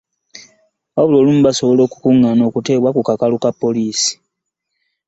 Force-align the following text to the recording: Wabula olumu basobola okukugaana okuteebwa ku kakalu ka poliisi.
Wabula 0.95 1.17
olumu 1.19 1.41
basobola 1.47 1.81
okukugaana 1.83 2.43
okuteebwa 2.49 2.89
ku 2.95 3.01
kakalu 3.07 3.37
ka 3.43 3.51
poliisi. 3.61 4.11